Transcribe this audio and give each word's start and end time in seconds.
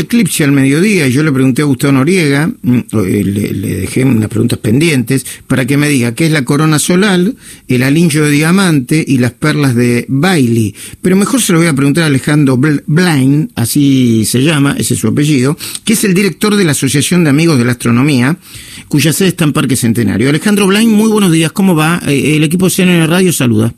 eclipse 0.00 0.44
al 0.44 0.52
mediodía 0.52 1.06
y 1.06 1.12
yo 1.12 1.22
le 1.22 1.32
pregunté 1.32 1.62
a 1.62 1.66
Gustavo 1.66 1.92
Noriega, 1.92 2.50
mm, 2.62 2.78
eh, 3.04 3.22
le, 3.24 3.76
dejé 3.80 4.04
unas 4.04 4.28
preguntas 4.28 4.58
pendientes, 4.58 5.24
para 5.46 5.64
que 5.66 5.76
me 5.76 5.88
diga 5.88 6.14
qué 6.14 6.26
es 6.26 6.32
la 6.32 6.44
corona 6.44 6.78
solar, 6.78 7.20
el 7.68 7.82
anillo 7.82 8.24
de 8.24 8.30
diamante 8.30 9.04
y 9.06 9.18
las 9.18 9.32
perlas 9.32 9.74
de 9.74 10.06
Bailey. 10.08 10.74
Pero 11.02 11.16
mejor 11.16 11.40
se 11.40 11.52
lo 11.52 11.58
voy 11.58 11.68
a 11.68 11.74
preguntar 11.74 12.04
a 12.04 12.06
Alejandro 12.06 12.56
Bl- 12.58 12.82
Blain, 12.86 13.50
así 13.54 14.24
se 14.24 14.42
llama, 14.42 14.74
ese 14.78 14.94
es 14.94 15.00
su 15.00 15.08
apellido, 15.08 15.56
que 15.84 15.92
es 15.94 16.04
el 16.04 16.14
director 16.14 16.56
de 16.56 16.64
la 16.64 16.72
Asociación 16.72 17.24
de 17.24 17.30
Amigos 17.30 17.58
de 17.58 17.64
la 17.64 17.72
Astronomía, 17.72 18.36
cuya 18.88 19.12
sede 19.12 19.28
está 19.28 19.44
en 19.44 19.52
Parque 19.52 19.76
Centenario. 19.76 20.28
Alejandro 20.28 20.66
Blain, 20.66 20.90
muy 20.90 21.08
buenos 21.10 21.32
días, 21.32 21.52
¿cómo 21.52 21.74
va? 21.74 22.00
Eh, 22.06 22.36
el 22.36 22.44
equipo 22.44 22.68
CNN 22.70 23.06
Radio 23.06 23.32
saluda. 23.32 23.72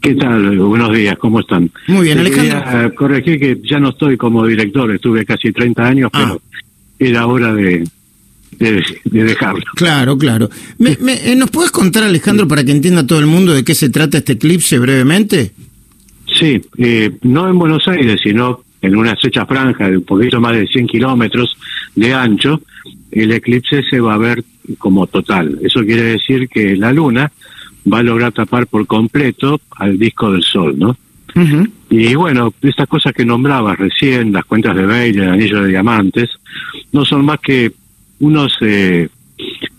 ¿Qué 0.00 0.14
tal? 0.14 0.58
Buenos 0.58 0.92
días, 0.94 1.16
¿cómo 1.18 1.40
están? 1.40 1.70
Muy 1.88 2.04
bien, 2.06 2.18
Alejandro. 2.18 2.62
Quería 2.64 2.90
corregir 2.94 3.38
que 3.38 3.58
ya 3.68 3.78
no 3.78 3.90
estoy 3.90 4.16
como 4.16 4.46
director, 4.46 4.90
estuve 4.94 5.24
casi 5.24 5.52
30 5.52 5.86
años, 5.86 6.10
Ah. 6.12 6.18
pero 6.24 6.42
era 7.10 7.26
hora 7.26 7.54
de, 7.54 7.84
de, 8.58 8.82
de 9.04 9.24
dejarlo. 9.24 9.62
Claro, 9.74 10.16
claro. 10.18 10.48
Me- 10.78 10.96
me- 11.00 11.30
eh, 11.32 11.36
¿Nos 11.36 11.50
puedes 11.50 11.70
contar, 11.70 12.02
Alejandro, 12.04 12.46
para 12.48 12.64
que 12.64 12.72
entienda 12.72 13.06
todo 13.06 13.18
el 13.20 13.26
mundo 13.26 13.52
de 13.52 13.64
qué 13.64 13.74
se 13.74 13.90
trata 13.90 14.18
este 14.18 14.34
eclipse 14.34 14.78
brevemente? 14.78 15.52
Sí, 16.38 16.60
eh, 16.78 17.10
no 17.22 17.48
en 17.48 17.58
Buenos 17.58 17.86
Aires, 17.88 18.20
sino 18.22 18.62
en 18.80 18.96
una 18.96 19.12
estrecha 19.12 19.46
franja 19.46 19.88
de 19.90 19.98
un 19.98 20.04
poquito 20.04 20.40
más 20.40 20.54
de 20.56 20.66
100 20.66 20.86
kilómetros 20.88 21.56
de 21.94 22.12
ancho, 22.14 22.60
el 23.10 23.30
eclipse 23.32 23.82
se 23.88 24.00
va 24.00 24.14
a 24.14 24.18
ver 24.18 24.42
como 24.78 25.06
total. 25.06 25.58
Eso 25.62 25.80
quiere 25.84 26.02
decir 26.02 26.48
que 26.48 26.74
la 26.76 26.92
luna 26.92 27.30
va 27.90 27.98
a 27.98 28.02
lograr 28.02 28.32
tapar 28.32 28.66
por 28.66 28.86
completo 28.86 29.60
al 29.76 29.98
disco 29.98 30.32
del 30.32 30.42
sol, 30.42 30.78
¿no? 30.78 30.96
Y 31.88 32.14
bueno, 32.14 32.52
estas 32.60 32.86
cosas 32.88 33.14
que 33.14 33.24
nombrabas 33.24 33.78
recién, 33.78 34.32
las 34.32 34.44
cuentas 34.44 34.76
de 34.76 34.84
Bailey, 34.84 35.24
el 35.24 35.32
anillo 35.32 35.62
de 35.62 35.68
diamantes, 35.68 36.30
no 36.92 37.04
son 37.04 37.24
más 37.24 37.40
que 37.40 37.72
unos... 38.20 38.56
Eh, 38.60 39.08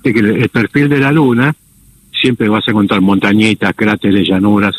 de 0.04 0.14
que 0.14 0.20
el 0.20 0.50
perfil 0.50 0.90
de 0.90 1.00
la 1.00 1.12
luna 1.12 1.56
siempre 2.12 2.50
vas 2.50 2.68
a 2.68 2.72
encontrar 2.72 3.02
montañitas, 3.02 3.74
cráteres, 3.76 4.28
llanuras. 4.28 4.76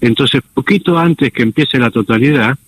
Entonces, 0.00 0.42
poquito 0.54 0.98
antes 0.98 1.32
que 1.32 1.42
empiece 1.42 1.78
la 1.78 1.90
totalidad, 1.90 2.58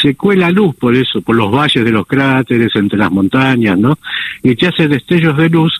se 0.00 0.14
cuela 0.14 0.50
luz 0.50 0.74
por 0.76 0.94
eso, 0.94 1.20
por 1.22 1.36
los 1.36 1.50
valles 1.52 1.84
de 1.84 1.92
los 1.92 2.06
cráteres, 2.06 2.74
entre 2.74 2.98
las 2.98 3.10
montañas, 3.10 3.78
¿no? 3.78 3.98
Y 4.42 4.56
te 4.56 4.68
hace 4.68 4.88
destellos 4.88 5.36
de 5.36 5.48
luz, 5.48 5.72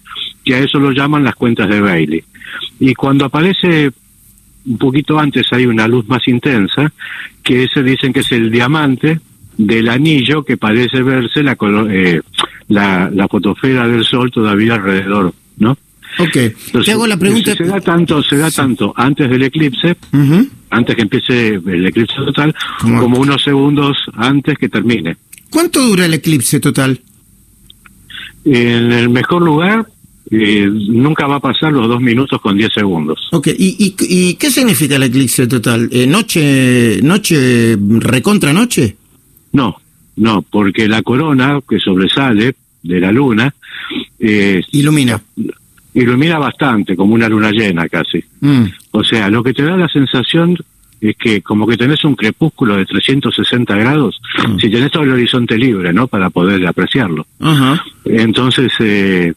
que 0.48 0.54
a 0.54 0.60
eso 0.60 0.78
lo 0.78 0.92
llaman 0.92 1.24
las 1.24 1.34
cuentas 1.34 1.68
de 1.68 1.78
Bailey. 1.78 2.24
Y 2.80 2.94
cuando 2.94 3.26
aparece 3.26 3.90
un 4.64 4.78
poquito 4.78 5.18
antes 5.18 5.46
hay 5.52 5.66
una 5.66 5.86
luz 5.86 6.08
más 6.08 6.26
intensa, 6.26 6.90
que 7.42 7.64
ese 7.64 7.82
dicen 7.82 8.14
que 8.14 8.20
es 8.20 8.32
el 8.32 8.50
diamante 8.50 9.20
del 9.58 9.90
anillo 9.90 10.42
que 10.42 10.56
parece 10.56 11.02
verse 11.02 11.42
la, 11.42 11.54
eh, 11.90 12.22
la, 12.68 13.10
la 13.12 13.28
fotosfera 13.28 13.86
del 13.86 14.04
sol 14.06 14.30
todavía 14.30 14.76
alrededor, 14.76 15.34
¿no? 15.58 15.72
Ok. 16.18 16.36
Entonces, 16.36 16.86
Te 16.86 16.92
hago 16.92 17.06
la 17.06 17.18
pregunta. 17.18 17.54
Se 17.54 17.64
da 17.64 17.78
tanto, 17.82 18.22
se 18.22 18.38
da 18.38 18.50
tanto 18.50 18.94
antes 18.96 19.28
del 19.28 19.42
eclipse, 19.42 19.98
antes 20.70 20.96
que 20.96 21.02
empiece 21.02 21.48
el 21.56 21.86
eclipse 21.86 22.14
total, 22.24 22.54
como 22.80 23.18
unos 23.18 23.42
segundos 23.42 23.98
antes 24.14 24.56
que 24.56 24.70
termine. 24.70 25.18
¿Cuánto 25.50 25.82
dura 25.82 26.06
el 26.06 26.14
eclipse 26.14 26.58
total? 26.58 27.02
En 28.46 28.92
el 28.92 29.10
mejor 29.10 29.42
lugar, 29.42 29.86
eh, 30.30 30.68
nunca 30.88 31.26
va 31.26 31.36
a 31.36 31.40
pasar 31.40 31.72
los 31.72 31.88
dos 31.88 32.00
minutos 32.00 32.40
con 32.40 32.56
diez 32.56 32.70
segundos. 32.74 33.28
Ok. 33.32 33.48
¿Y, 33.58 33.76
y, 33.78 33.94
y 34.30 34.34
qué 34.34 34.50
significa 34.50 34.96
el 34.96 35.04
eclipse 35.04 35.46
total? 35.46 35.88
Eh, 35.92 36.06
¿Noche, 36.06 37.00
noche, 37.02 37.76
recontra 38.00 38.52
noche? 38.52 38.96
No, 39.52 39.76
no, 40.16 40.42
porque 40.42 40.86
la 40.88 41.02
corona 41.02 41.60
que 41.68 41.78
sobresale 41.78 42.54
de 42.82 43.00
la 43.00 43.10
luna 43.12 43.54
eh, 44.20 44.62
Ilumina. 44.72 45.20
ilumina 45.94 46.38
bastante, 46.38 46.94
como 46.96 47.14
una 47.14 47.28
luna 47.28 47.50
llena 47.50 47.88
casi. 47.88 48.22
Mm. 48.40 48.64
O 48.92 49.02
sea, 49.04 49.30
lo 49.30 49.42
que 49.42 49.54
te 49.54 49.62
da 49.62 49.76
la 49.76 49.88
sensación 49.88 50.56
es 51.00 51.16
que 51.16 51.40
como 51.42 51.66
que 51.66 51.76
tenés 51.76 52.04
un 52.04 52.16
crepúsculo 52.16 52.76
de 52.76 52.84
360 52.84 53.76
grados, 53.76 54.20
Mm. 54.46 54.58
si 54.58 54.68
tenés 54.70 54.90
todo 54.90 55.04
el 55.04 55.10
horizonte 55.12 55.56
libre, 55.56 55.92
¿no? 55.92 56.06
Para 56.08 56.28
poder 56.30 56.64
apreciarlo. 56.66 57.26
Ajá. 57.40 57.82
Entonces, 58.04 58.72
eh, 58.80 59.32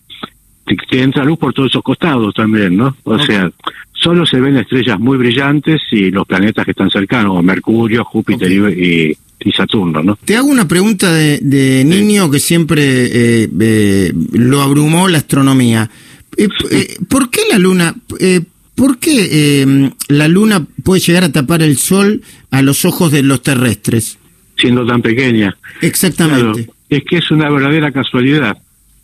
te 0.92 1.02
entra 1.02 1.24
luz 1.24 1.40
por 1.40 1.54
todos 1.54 1.70
esos 1.72 1.82
costados 1.84 2.34
también, 2.34 2.76
¿no? 2.76 2.98
O 3.06 3.18
sea, 3.18 3.50
solo 3.94 4.26
se 4.26 4.42
ven 4.42 4.58
estrellas 4.58 5.00
muy 5.00 5.18
brillantes 5.18 5.82
y 5.90 6.12
los 6.12 6.28
planetas 6.28 6.66
que 6.66 6.72
están 6.72 6.90
cercanos, 6.90 7.42
Mercurio, 7.42 8.04
Júpiter 8.04 8.52
y, 8.52 9.18
y 9.40 9.52
Saturno, 9.54 10.04
¿no? 10.04 10.18
Te 10.18 10.36
hago 10.36 10.50
una 10.50 10.68
pregunta 10.68 11.14
de, 11.14 11.40
de 11.42 11.86
niño 11.86 12.30
que 12.30 12.40
siempre 12.40 12.84
eh, 12.84 13.50
eh, 13.58 14.14
lo 14.34 14.62
abrumó 14.62 15.08
la 15.08 15.20
astronomía. 15.20 15.90
Eh, 16.36 16.50
eh, 16.72 16.98
¿Por 17.08 17.30
qué 17.30 17.40
la 17.50 17.58
luna, 17.58 17.96
eh, 18.20 18.42
por 18.76 18.98
qué 18.98 19.30
eh, 19.32 19.92
la 20.10 20.28
luna 20.28 20.68
puede 20.84 21.00
llegar 21.00 21.24
a 21.24 21.32
tapar 21.32 21.62
el 21.62 21.78
sol 21.78 22.22
a 22.52 22.62
los 22.62 22.84
ojos 22.84 23.14
de 23.14 23.24
los 23.24 23.42
terrestres? 23.42 24.18
Siendo 24.58 24.86
tan 24.86 25.02
pequeña. 25.02 25.56
Exactamente. 25.82 26.66
Claro, 26.66 26.74
es 26.90 27.04
que 27.10 27.18
es 27.20 27.32
una 27.32 27.50
verdadera 27.50 27.94
casualidad. 27.94 28.58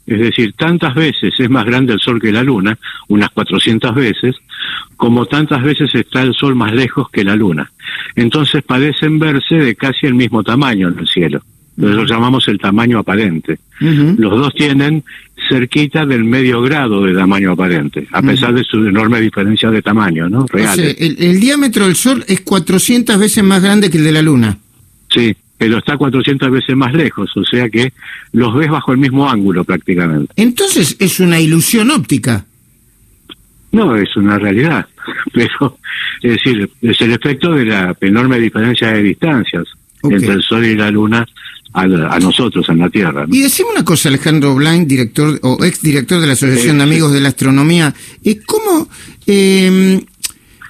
Es 0.07 0.19
decir, 0.19 0.53
tantas 0.53 0.95
veces 0.95 1.33
es 1.37 1.49
más 1.49 1.65
grande 1.65 1.93
el 1.93 1.99
Sol 1.99 2.19
que 2.21 2.31
la 2.31 2.41
Luna, 2.41 2.77
unas 3.09 3.29
400 3.31 3.93
veces, 3.93 4.35
como 4.95 5.25
tantas 5.25 5.61
veces 5.61 5.93
está 5.93 6.21
el 6.23 6.33
Sol 6.33 6.55
más 6.55 6.73
lejos 6.73 7.09
que 7.11 7.25
la 7.25 7.35
Luna. 7.35 7.69
Entonces 8.15 8.63
parecen 8.63 9.19
verse 9.19 9.55
de 9.55 9.75
casi 9.75 10.07
el 10.07 10.15
mismo 10.15 10.43
tamaño 10.43 10.87
en 10.87 10.99
el 10.99 11.07
cielo. 11.07 11.41
Lo 11.75 12.05
llamamos 12.05 12.47
el 12.47 12.57
tamaño 12.57 12.99
aparente. 12.99 13.59
Los 13.79 14.39
dos 14.39 14.53
tienen 14.55 15.03
cerquita 15.47 16.05
del 16.05 16.23
medio 16.23 16.61
grado 16.61 17.03
de 17.03 17.13
tamaño 17.13 17.51
aparente, 17.51 18.07
a 18.11 18.21
pesar 18.23 18.53
de 18.53 18.63
su 18.63 18.77
enorme 18.77 19.21
diferencia 19.21 19.69
de 19.69 19.83
tamaño, 19.83 20.27
¿no? 20.27 20.39
O 20.39 20.47
sea, 20.47 20.73
Reales. 20.73 20.95
el, 20.99 21.17
el 21.19 21.39
diámetro 21.39 21.85
del 21.85 21.95
sol 21.95 22.25
es 22.27 22.41
400 22.41 23.19
veces 23.19 23.43
más 23.43 23.61
grande 23.61 23.91
que 23.91 23.97
el 23.99 24.05
de 24.05 24.11
la 24.11 24.23
luna. 24.23 24.57
Sí, 25.09 25.35
pero 25.57 25.79
está 25.79 25.97
400 25.97 26.51
veces 26.51 26.75
más 26.75 26.93
lejos, 26.93 27.35
o 27.35 27.43
sea 27.43 27.69
que 27.69 27.93
los 28.31 28.53
ves 28.55 28.69
bajo 28.69 28.91
el 28.91 28.99
mismo 28.99 29.29
ángulo 29.29 29.63
prácticamente. 29.63 30.31
Entonces 30.35 30.95
es 30.99 31.19
una 31.19 31.39
ilusión 31.39 31.91
óptica. 31.91 32.45
No, 33.71 33.95
es 33.95 34.15
una 34.15 34.37
realidad, 34.37 34.87
pero 35.33 35.77
es 36.21 36.31
decir, 36.31 36.69
es 36.81 37.01
el 37.01 37.13
efecto 37.13 37.51
de 37.51 37.65
la 37.65 37.95
enorme 38.01 38.39
diferencia 38.39 38.91
de 38.91 39.03
distancias 39.03 39.65
entre 40.03 40.33
el 40.33 40.41
Sol 40.41 40.65
y 40.65 40.75
la 40.75 40.91
Luna 40.91 41.27
a, 41.73 41.81
a 41.81 42.19
nosotros 42.19 42.67
en 42.69 42.79
la 42.79 42.89
Tierra. 42.89 43.25
¿no? 43.27 43.35
Y 43.35 43.41
decime 43.41 43.69
una 43.71 43.83
cosa, 43.83 44.09
Alejandro 44.09 44.55
Blind, 44.55 44.87
director 44.87 45.39
o 45.43 45.63
ex 45.65 45.81
director 45.81 46.19
de 46.19 46.27
la 46.27 46.33
Asociación 46.33 46.77
de 46.77 46.83
Sí, 46.83 46.89
sí. 46.89 46.93
Amigos 46.93 47.13
de 47.13 47.21
la 47.21 47.29
Astronomía, 47.29 47.93
eh, 48.23 48.39
¿cómo, 48.45 48.89
eh, 49.25 50.01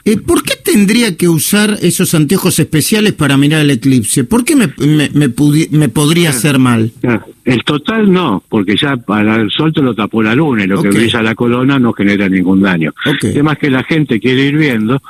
eh, 0.07 0.17
¿por 0.17 0.41
qué 0.43 0.53
tendría 0.63 1.15
que 1.17 1.27
usar 1.29 1.77
esos 1.81 2.13
anteojos 2.15 2.59
especiales 2.59 3.13
para 3.13 3.37
mirar 3.37 3.61
el 3.61 3.71
eclipse? 3.71 4.23
¿Por 4.23 4.43
qué 4.45 4.55
me, 4.55 4.67
me, 4.77 5.09
me 5.13 5.27
me 5.71 5.89
podría 5.89 6.29
hacer 6.29 6.59
mal? 6.59 6.91
Claro, 7.01 7.25
El 7.45 7.63
total 7.63 8.11
no, 8.11 8.43
porque 8.49 8.75
ya 8.75 8.97
para 8.97 9.35
el 9.35 9.49
Sol 9.51 9.73
te 9.73 9.81
lo 9.81 9.93
tapó 9.93 10.23
la 10.23 10.33
Luna 10.35 10.63
y 10.63 10.67
lo 10.67 10.79
Ok. 10.79 10.83
que 10.83 10.89
brilla 10.97 11.21
la 11.21 11.35
corona 11.35 11.77
no 11.79 11.93
genera 11.93 12.27
ningún 12.29 12.61
daño. 12.61 12.93
Ok. 13.05 13.23
El 13.25 13.33
tema 13.33 13.53
es 13.53 13.59
que 13.59 13.69
la 13.69 13.83
gente 13.83 14.19
quiere 14.19 14.45
ir 14.45 14.57
viendo 14.57 15.01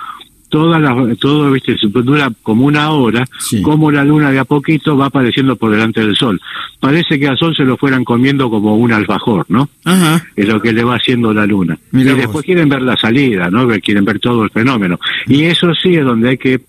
toda 0.50 0.80
la, 0.80 0.96
todo, 1.20 1.52
viste, 1.52 1.76
dura 2.04 2.32
como 2.44 2.66
una 2.66 2.92
hora, 2.92 3.26
Sí. 3.40 3.62
como 3.62 3.92
la 3.92 4.04
luna 4.04 4.32
de 4.32 4.40
a 4.40 4.46
poquito 4.46 4.96
va 4.96 5.08
apareciendo 5.08 5.56
por 5.56 5.72
delante 5.72 6.02
del 6.02 6.16
sol. 6.16 6.40
Parece 6.80 7.20
que 7.20 7.28
al 7.28 7.38
sol 7.38 7.56
se 7.56 7.64
lo 7.64 7.78
fueran 7.78 8.04
comiendo 8.04 8.50
como 8.50 8.76
un 8.78 8.92
alfajor, 8.92 9.46
¿no? 9.50 9.70
Ajá. 9.84 10.26
es 10.36 10.48
lo 10.48 10.62
que 10.62 10.72
le 10.74 10.84
va 10.84 10.96
haciendo 10.96 11.34
la 11.34 11.46
luna. 11.46 11.78
Mirá 11.92 12.12
y 12.12 12.14
vos. 12.14 12.22
después 12.22 12.46
quieren 12.46 12.70
ver 12.70 12.82
la 12.82 12.96
salida, 12.98 13.50
¿no? 13.50 13.68
Quieren 13.82 14.06
ver 14.06 14.20
todo 14.20 14.44
el 14.44 14.50
fenómeno. 14.50 15.00
Y 15.28 15.44
eso 15.44 15.74
sí 15.76 15.96
es 15.96 16.06
donde 16.06 16.30
hay 16.30 16.38
que... 16.38 16.62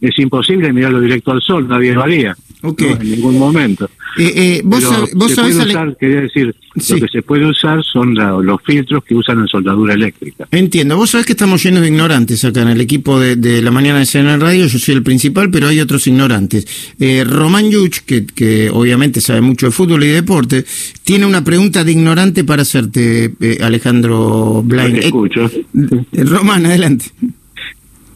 Es 0.00 0.18
imposible 0.18 0.72
mirarlo 0.74 1.00
directo 1.00 1.32
al 1.32 1.40
sol, 1.40 1.66
nadie 1.66 1.94
lo 1.94 2.02
haría. 2.02 2.36
Ok. 2.62 2.82
¿no? 2.82 2.86
En 3.00 3.10
ningún 3.10 3.38
momento. 3.38 3.88
Eh, 4.18 4.32
eh, 4.36 4.62
vos 4.64 4.82
sab- 4.82 5.10
vos 5.14 5.28
se 5.30 5.34
sabés, 5.36 5.56
puede 5.56 5.62
Ale- 5.62 5.70
usar, 5.72 5.96
quería 5.98 6.20
decir, 6.22 6.54
Sí. 6.76 6.94
lo 6.94 7.00
que 7.06 7.08
se 7.12 7.22
puede 7.22 7.46
usar 7.46 7.82
son 7.84 8.14
la- 8.14 8.30
los 8.40 8.62
filtros 8.62 9.04
que 9.04 9.14
usan 9.14 9.40
en 9.40 9.46
soldadura 9.46 9.94
eléctrica. 9.94 10.48
Entiendo, 10.50 10.96
vos 10.96 11.10
sabés 11.10 11.26
que 11.26 11.32
estamos 11.32 11.62
llenos 11.62 11.82
de 11.82 11.88
ignorantes 11.88 12.44
acá 12.44 12.62
en 12.62 12.68
el 12.68 12.80
equipo 12.80 13.20
de, 13.20 13.36
de 13.36 13.60
la 13.62 13.70
mañana 13.70 13.98
de 13.98 14.06
CNN 14.06 14.38
Radio, 14.42 14.66
yo 14.66 14.78
soy 14.78 14.94
el 14.94 15.02
principal, 15.02 15.50
pero 15.50 15.68
hay 15.68 15.80
otros 15.80 16.06
ignorantes. 16.06 16.66
Eh, 16.98 17.24
Román 17.24 17.70
Yuch, 17.70 17.98
que, 18.06 18.24
que 18.26 18.70
obviamente 18.70 19.20
sabe 19.20 19.40
mucho 19.42 19.66
de 19.66 19.72
fútbol 19.72 20.02
y 20.04 20.08
de 20.08 20.14
deporte, 20.14 20.64
tiene 21.04 21.26
una 21.26 21.44
pregunta 21.44 21.84
de 21.84 21.92
ignorante 21.92 22.44
para 22.44 22.62
hacerte, 22.62 23.32
eh, 23.40 23.58
Alejandro 23.62 24.62
Blain. 24.64 24.94
Te 24.94 25.06
escucho. 25.06 25.44
Eh, 25.46 26.24
Román, 26.24 26.64
adelante. 26.66 27.06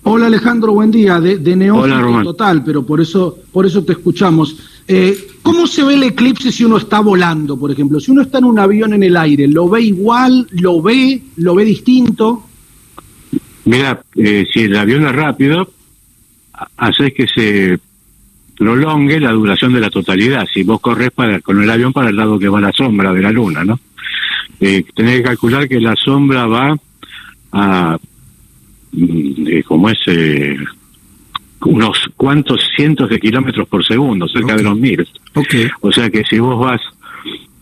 Hola 0.03 0.27
Alejandro, 0.29 0.73
buen 0.73 0.91
día. 0.91 1.21
De, 1.21 1.37
de 1.37 1.57
neófito 1.57 1.95
Hola, 1.95 2.23
total, 2.23 2.65
pero 2.65 2.87
por 2.87 3.01
eso, 3.03 3.39
por 3.53 3.67
eso 3.67 3.85
te 3.85 3.93
escuchamos. 3.93 4.57
Eh, 4.89 5.17
¿Cómo 5.43 5.67
se 5.67 5.83
ve 5.85 5.95
el 5.95 6.03
eclipse 6.05 6.53
si 6.53 6.65
uno 6.65 6.77
está 6.77 7.01
volando, 7.01 7.59
por 7.59 7.71
ejemplo? 7.71 7.99
Si 7.99 8.11
uno 8.11 8.23
está 8.23 8.39
en 8.39 8.45
un 8.45 8.59
avión 8.59 8.93
en 8.93 9.03
el 9.03 9.17
aire, 9.17 9.49
¿lo 9.49 9.69
ve 9.69 9.83
igual? 9.83 10.47
¿Lo 10.53 10.81
ve? 10.83 11.21
¿Lo 11.37 11.55
ve 11.55 11.65
distinto? 11.65 12.45
Mira, 13.65 14.03
eh, 14.17 14.47
si 14.53 14.61
el 14.61 14.77
avión 14.77 15.07
es 15.07 15.13
rápido, 15.13 15.71
ha- 16.55 16.69
haces 16.77 17.15
que 17.15 17.27
se 17.27 17.79
prolongue 18.57 19.19
la 19.21 19.33
duración 19.33 19.73
de 19.73 19.81
la 19.81 19.91
totalidad. 19.91 20.47
Si 20.53 20.63
vos 20.63 20.81
corres 20.81 21.11
para, 21.13 21.41
con 21.41 21.63
el 21.63 21.71
avión 21.71 21.93
para 21.93 22.11
el 22.11 22.17
lado 22.17 22.39
que 22.39 22.49
va 22.49 22.61
la 22.61 22.73
sombra 22.73 23.13
de 23.13 23.23
la 23.23 23.33
luna, 23.33 23.65
¿no? 23.65 23.81
Eh, 24.61 24.85
tenés 24.95 25.19
que 25.19 25.23
calcular 25.23 25.67
que 25.69 25.81
la 25.81 25.97
sombra 25.97 26.47
va 26.47 26.77
a, 27.53 27.99
mm, 28.93 29.47
eh, 29.47 29.63
como 29.63 29.89
es, 29.89 29.99
eh, 30.07 30.57
unos 31.65 31.99
cuantos 32.17 32.61
cientos 32.75 33.11
de 33.11 33.19
kilómetros 33.19 33.69
por 33.69 33.85
segundo, 33.85 34.27
cerca 34.29 34.57
de 34.57 34.63
los 34.63 34.77
mil. 34.77 35.07
Okay. 35.35 35.69
O 35.81 35.93
sea 35.93 36.11
que 36.11 36.25
si 36.25 36.39
vos 36.39 36.59
vas 36.59 36.81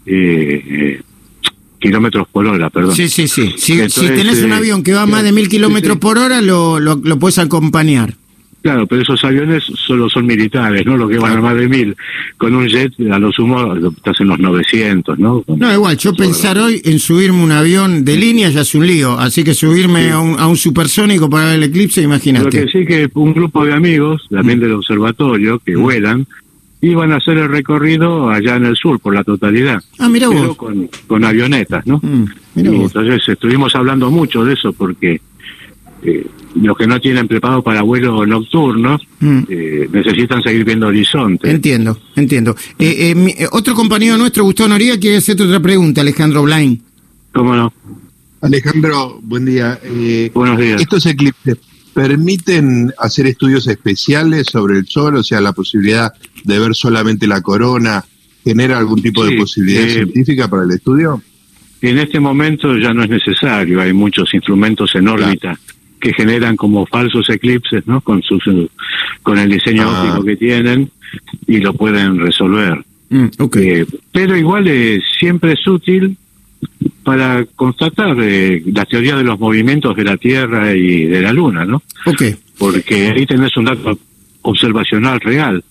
eh, 0.07 0.63
eh, 0.67 1.03
kilómetros 1.79 2.29
por 2.29 2.47
hora, 2.47 2.71
perdón. 2.71 2.95
Sí, 2.95 3.09
sí, 3.09 3.29
sí. 3.29 3.55
Si, 3.57 3.73
Entonces, 3.73 4.09
si 4.09 4.15
tenés 4.15 4.43
un 4.43 4.53
eh, 4.53 4.57
avión 4.57 4.83
que 4.83 4.93
va 4.93 5.03
a 5.03 5.07
más 5.07 5.23
de 5.23 5.33
mil 5.33 5.45
sí, 5.45 5.51
kilómetros 5.51 5.95
sí. 5.95 6.01
por 6.01 6.19
hora, 6.19 6.41
lo, 6.41 6.79
lo, 6.79 6.97
lo 6.97 7.19
puedes 7.19 7.39
acompañar. 7.39 8.15
Claro, 8.61 8.87
pero 8.89 9.03
esos 9.03 9.23
aviones 9.25 9.63
solo 9.87 10.11
son 10.11 10.27
militares, 10.27 10.85
¿no? 10.85 10.97
Los 10.97 11.09
que 11.09 11.19
van 11.19 11.39
a 11.39 11.41
más 11.41 11.55
de 11.57 11.69
mil. 11.69 11.97
Con 12.37 12.55
un 12.57 12.67
jet, 12.67 12.93
a 13.11 13.19
lo 13.19 13.31
sumo, 13.31 13.75
estás 13.77 14.21
en 14.21 14.29
los 14.29 14.39
900, 14.41 15.19
¿no? 15.19 15.45
No, 15.47 15.73
igual, 15.73 15.97
yo 15.97 16.13
pensar 16.13 16.59
hoy 16.59 16.83
en 16.85 16.99
subirme 16.99 17.43
un 17.43 17.53
avión 17.53 18.05
de 18.05 18.17
línea 18.17 18.51
ya 18.51 18.63
es 18.63 18.75
un 18.75 18.87
lío, 18.87 19.19
así 19.19 19.45
que 19.45 19.55
subirme 19.55 20.11
a, 20.11 20.19
un, 20.19 20.39
a 20.41 20.47
un 20.49 20.57
supersónico 20.57 21.31
para 21.31 21.47
ver 21.47 21.55
el 21.57 21.63
eclipse, 21.65 22.01
Lo 22.01 22.07
imagínate. 22.09 22.65
que 22.65 22.67
sí 22.71 22.85
que 22.85 23.09
un 23.15 23.33
grupo 23.33 23.65
de 23.65 23.75
amigos, 23.75 24.27
también 24.29 24.59
del 24.59 24.73
observatorio, 24.73 25.61
que 25.61 25.77
vuelan, 25.77 26.27
iban 26.81 27.13
a 27.13 27.17
hacer 27.17 27.39
el 27.39 27.49
recorrido 27.49 28.29
allá 28.29 28.57
en 28.57 28.67
el 28.67 28.77
sur 28.77 28.99
por 29.01 29.15
la 29.15 29.25
totalidad. 29.25 29.83
Ah, 29.99 30.09
mira 30.09 30.29
pero 30.29 30.49
vos. 30.49 30.57
con, 30.57 30.89
con 31.07 31.25
avionetas, 31.25 31.87
¿no? 31.87 31.99
Mm, 32.03 32.25
mira 32.57 32.71
vos. 32.73 32.83
entonces 32.95 33.29
estuvimos 33.29 33.75
hablando 33.75 34.11
mucho 34.11 34.45
de 34.45 34.55
eso 34.55 34.73
porque 34.73 35.21
eh, 36.03 36.27
los 36.55 36.77
que 36.77 36.87
no 36.87 37.01
tienen 37.01 37.29
preparado 37.29 37.63
para 37.63 37.83
vuelo 37.83 38.25
nocturno 38.27 38.99
Mm. 39.21 39.39
eh, 39.49 39.89
necesitan 39.93 40.43
seguir 40.43 40.65
viendo 40.65 40.87
horizonte. 40.87 41.51
Entiendo, 41.51 41.99
entiendo. 42.17 42.55
Eh, 42.79 43.11
eh, 43.11 43.15
mi- 43.15 43.33
eh, 43.33 43.47
otro 43.53 43.75
compañero 43.75 44.17
nuestro, 44.17 44.45
Gustavo 44.45 44.69
Noriega, 44.71 44.99
quiere 44.99 45.17
hacerte 45.17 45.43
otra 45.43 45.61
pregunta, 45.61 46.01
Alejandro 46.01 46.43
Blain. 46.45 46.81
¿Cómo 47.33 47.55
no? 47.55 47.73
Alejandro, 48.41 49.19
buen 49.23 49.45
día. 49.45 49.79
Eh, 49.83 50.31
Buenos 50.33 50.59
días. 50.59 50.81
¿Estos 50.81 51.05
eclipses 51.07 51.57
permiten 51.93 52.93
hacer 52.99 53.27
estudios 53.27 53.67
especiales 53.67 54.47
sobre 54.51 54.79
el 54.79 54.87
Sol? 54.87 55.17
O 55.17 55.25
sea, 55.25 55.41
la 55.41 55.53
posibilidad 55.53 56.13
de 56.45 56.59
ver 56.59 56.75
solamente 56.75 57.27
la 57.27 57.41
corona, 57.43 58.05
¿genera 58.45 58.79
algún 58.79 59.03
tipo 59.03 59.25
Sí, 59.27 59.33
de 59.33 59.37
posibilidad 59.41 59.83
eh, 59.85 59.91
científica 59.95 60.49
para 60.49 60.63
el 60.63 60.71
estudio? 60.71 61.21
En 61.83 61.99
este 61.99 62.19
momento 62.21 62.77
ya 62.79 62.95
no 62.95 63.03
es 63.05 63.11
necesario, 63.11 63.81
hay 63.81 63.93
muchos 63.93 64.33
instrumentos 64.35 64.95
en 64.95 65.09
órbita 65.09 65.59
que 66.01 66.13
generan 66.13 66.57
como 66.57 66.87
falsos 66.87 67.29
eclipses, 67.31 67.87
¿no? 67.87 68.01
Con 68.01 68.23
sus 68.23 68.43
con 69.23 69.39
el 69.39 69.49
diseño 69.51 69.83
Ah. 69.87 70.03
óptico 70.05 70.25
que 70.25 70.37
tienen 70.37 70.91
y 71.47 71.59
lo 71.59 71.73
pueden 71.75 72.19
resolver. 72.19 72.83
Mm, 73.11 73.27
ok. 73.39 73.57
Eh, 73.57 73.87
pero 74.13 74.37
igual 74.37 74.69
eh, 74.69 75.01
siempre 75.19 75.53
es 75.53 75.67
útil 75.67 76.17
para 77.03 77.45
constatar 77.57 78.17
eh, 78.21 78.63
la 78.67 78.85
teoría 78.85 79.17
de 79.17 79.25
los 79.25 79.39
movimientos 79.41 79.97
de 79.97 80.05
la 80.05 80.17
Tierra 80.17 80.75
y 80.75 81.07
de 81.07 81.23
la 81.23 81.33
Luna, 81.33 81.65
¿no? 81.65 81.83
ok. 82.07 82.23
Porque 82.59 83.09
ahí 83.09 83.25
tenés 83.27 83.57
un 83.57 83.65
dato 83.67 83.99
observacional 84.43 85.21
real 85.21 85.63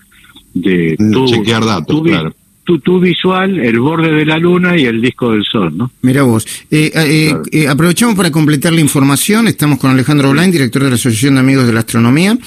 de 0.54 0.96
Mm, 0.98 1.12
tu, 1.12 1.26
chequear 1.28 1.64
datos, 1.66 1.88
tu 1.88 2.04
claro. 2.04 2.34
Tu- 2.68 2.80
tu 2.80 3.00
visual, 3.00 3.58
el 3.60 3.80
borde 3.80 4.12
de 4.12 4.26
la 4.26 4.38
Luna 4.38 4.78
y 4.78 4.84
el 4.86 5.02
disco 5.02 5.32
del 5.32 5.44
Sol, 5.46 5.76
¿no? 5.76 5.90
Mira 6.02 6.24
vos. 6.24 6.46
Eh, 6.70 6.92
eh, 6.94 7.28
Claro. 7.30 7.44
eh, 7.52 7.68
aprovechamos 7.70 8.16
para 8.16 8.30
completar 8.30 8.74
la 8.74 8.82
información. 8.82 9.48
Estamos 9.48 9.80
con 9.80 9.90
Alejandro 9.90 10.32
Blain, 10.32 10.52
director 10.52 10.84
de 10.84 10.90
la 10.90 10.96
Asociación 10.96 11.36
de 11.36 11.40
Amigos 11.40 11.66
de 11.66 11.72
la 11.74 11.80
Astronomía, 11.80 12.38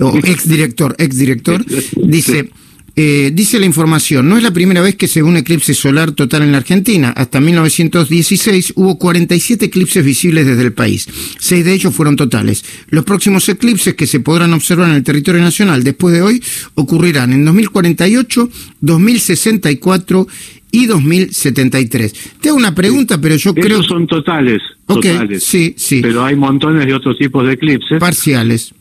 o 0.00 0.18
exdirector, 0.18 0.96
exdirector. 0.98 1.64
Dice, 1.96 2.50
eh, 3.00 3.30
dice 3.32 3.60
la 3.60 3.66
información, 3.66 4.28
no 4.28 4.36
es 4.36 4.42
la 4.42 4.50
primera 4.50 4.80
vez 4.82 4.96
que 4.96 5.06
se 5.06 5.22
ve 5.22 5.28
un 5.28 5.36
eclipse 5.36 5.72
solar 5.72 6.10
total 6.10 6.42
en 6.42 6.50
la 6.50 6.58
Argentina. 6.58 7.10
Hasta 7.16 7.38
1916 7.40 8.72
hubo 8.74 8.98
47 8.98 9.66
eclipses 9.66 10.04
visibles 10.04 10.44
desde 10.46 10.62
el 10.62 10.72
país. 10.72 11.08
Seis 11.38 11.64
de 11.64 11.74
ellos 11.74 11.94
fueron 11.94 12.16
totales. 12.16 12.64
Los 12.88 13.04
próximos 13.04 13.48
eclipses 13.48 13.94
que 13.94 14.08
se 14.08 14.18
podrán 14.18 14.52
observar 14.52 14.88
en 14.90 14.96
el 14.96 15.04
territorio 15.04 15.40
nacional 15.40 15.84
después 15.84 16.12
de 16.12 16.22
hoy 16.22 16.42
ocurrirán 16.74 17.32
en 17.32 17.44
2048, 17.44 18.50
2064 18.80 20.26
y 20.72 20.86
2073. 20.86 22.12
Te 22.40 22.48
hago 22.48 22.58
una 22.58 22.74
pregunta, 22.74 23.20
pero 23.20 23.36
yo 23.36 23.54
creo 23.54 23.76
Esos 23.78 23.86
son 23.86 24.06
totales, 24.08 24.60
Ok, 24.86 25.02
totales. 25.06 25.44
sí, 25.44 25.74
sí. 25.76 26.00
Pero 26.02 26.24
hay 26.24 26.34
montones 26.36 26.84
de 26.84 26.94
otros 26.94 27.16
tipos 27.16 27.46
de 27.46 27.52
eclipses 27.52 27.98
parciales. 28.00 28.74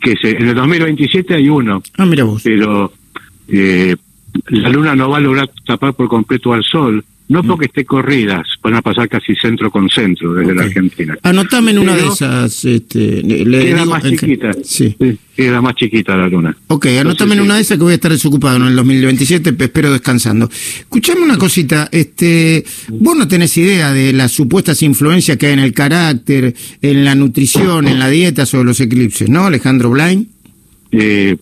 que 0.00 0.14
se, 0.20 0.30
en 0.32 0.48
el 0.48 0.54
2027 0.54 1.34
hay 1.34 1.48
uno, 1.48 1.82
Ah, 1.96 2.04
mira 2.04 2.24
vos. 2.24 2.42
pero 2.44 2.92
eh, 3.48 3.96
la 4.48 4.68
Luna 4.68 4.96
no 4.96 5.08
va 5.10 5.18
a 5.18 5.20
lograr 5.20 5.50
tapar 5.66 5.94
por 5.94 6.08
completo 6.08 6.52
al 6.52 6.64
Sol, 6.64 7.04
no 7.26 7.42
Mm. 7.42 7.46
porque 7.46 7.66
esté 7.66 7.84
corrida, 7.86 8.42
van 8.62 8.74
a 8.74 8.82
pasar 8.82 9.08
casi 9.08 9.34
centro 9.34 9.70
con 9.70 9.88
centro 9.88 10.34
desde 10.34 10.54
la 10.54 10.62
Ok. 10.62 10.66
Argentina. 10.68 11.16
Anotame 11.22 11.70
en 11.70 11.78
una 11.78 11.96
de 11.96 12.06
esas. 12.06 12.64
Este, 12.66 13.22
le- 13.22 13.44
Queda 13.64 13.74
digo 13.80 13.86
más 13.86 14.04
en- 14.04 14.18
chiquita. 14.18 14.50
Sí. 14.62 14.94
Sí, 15.00 15.18
queda 15.34 15.62
más 15.62 15.74
chiquita 15.74 16.16
la 16.16 16.28
Luna. 16.28 16.54
Ok, 16.66 16.84
anotame 16.86 17.00
Entonces, 17.12 17.32
en 17.32 17.38
sí. 17.38 17.44
una 17.46 17.54
de 17.54 17.60
esas 17.62 17.78
que 17.78 17.82
voy 17.84 17.92
a 17.92 17.94
estar 17.94 18.12
desocupado 18.12 18.56
en 18.56 18.62
el 18.64 18.76
2027, 18.76 19.52
pe- 19.54 19.64
espero 19.64 19.90
descansando. 19.90 20.50
Escuchame 20.80 21.22
una 21.22 21.38
cosita, 21.38 21.88
este, 21.92 22.62
vos 22.90 23.16
no 23.16 23.26
tenés 23.26 23.56
idea 23.56 23.92
de 23.94 24.12
las 24.12 24.30
supuestas 24.32 24.82
influencias 24.82 25.38
que 25.38 25.46
hay 25.46 25.52
en 25.54 25.60
el 25.60 25.72
carácter, 25.72 26.54
en 26.82 27.04
la 27.06 27.14
nutrición, 27.14 27.88
en 27.88 28.00
la 28.00 28.10
dieta 28.10 28.44
sobre 28.44 28.64
los 28.66 28.80
eclipses, 28.80 29.30
¿no, 29.30 29.46
Alejandro 29.46 29.88
Blain? 29.90 30.28
Eh, 30.92 31.36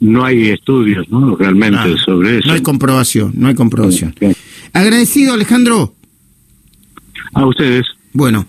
no 0.00 0.24
hay 0.24 0.48
estudios, 0.50 1.08
¿no? 1.10 1.34
Realmente 1.36 1.78
Ah, 1.80 1.96
sobre 2.04 2.38
eso. 2.38 2.48
No 2.48 2.54
hay 2.54 2.62
comprobación, 2.62 3.32
no 3.34 3.48
hay 3.48 3.54
comprobación. 3.54 4.14
Agradecido, 4.72 5.34
Alejandro. 5.34 5.94
A 7.34 7.46
ustedes. 7.46 7.84
Bueno, 8.12 8.46